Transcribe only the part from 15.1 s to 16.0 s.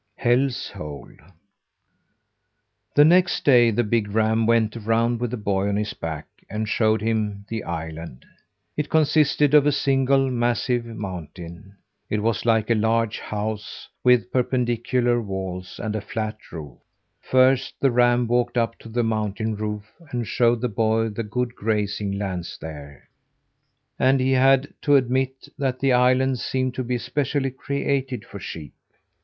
walls and